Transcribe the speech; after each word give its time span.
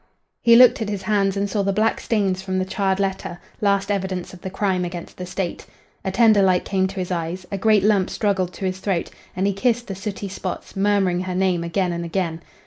He 0.41 0.55
looked 0.55 0.81
at 0.81 0.89
his 0.89 1.03
hands 1.03 1.37
and 1.37 1.47
saw 1.47 1.61
the 1.61 1.71
black 1.71 1.99
stains 1.99 2.41
from 2.41 2.57
the 2.57 2.65
charred 2.65 2.99
letter, 2.99 3.37
last 3.61 3.91
evidence 3.91 4.33
of 4.33 4.41
the 4.41 4.49
crime 4.49 4.83
against 4.83 5.15
the 5.15 5.27
state. 5.27 5.67
A 6.03 6.09
tender 6.09 6.41
light 6.41 6.65
came 6.65 6.87
to 6.87 6.95
his 6.99 7.11
eyes, 7.11 7.45
a 7.51 7.57
great 7.59 7.83
lump 7.83 8.09
struggled 8.09 8.51
to 8.53 8.65
his 8.65 8.79
throat, 8.79 9.11
and 9.35 9.45
he 9.45 9.53
kissed 9.53 9.85
the 9.85 9.93
sooty 9.93 10.27
spots, 10.27 10.75
murmuring 10.75 11.19
her 11.19 11.35
name 11.35 11.63
again 11.63 11.93
and 11.93 12.03
again. 12.03 12.41